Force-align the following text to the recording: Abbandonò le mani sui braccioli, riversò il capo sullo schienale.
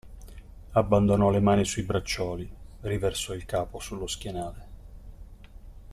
Abbandonò 0.71 1.29
le 1.29 1.39
mani 1.41 1.63
sui 1.63 1.83
braccioli, 1.83 2.51
riversò 2.79 3.35
il 3.35 3.45
capo 3.45 3.79
sullo 3.79 4.07
schienale. 4.07 4.67